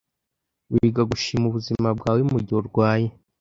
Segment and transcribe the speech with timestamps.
[0.71, 3.07] Wiga gushima ubuzima bwawe mugihe urwaye.